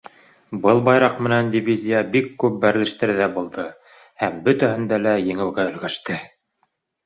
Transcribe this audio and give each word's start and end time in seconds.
Был 0.61 0.79
байраҡ 0.87 1.19
менән 1.27 1.51
дивизия 1.55 1.99
бик 2.15 2.31
күп 2.45 2.57
бәрелештәрҙә 2.65 3.29
булды 3.37 3.69
һәм 4.25 4.43
бөтәһендә 4.51 5.03
лә 5.07 5.17
еңеүгә 5.31 5.71
өлгәште. 5.71 6.23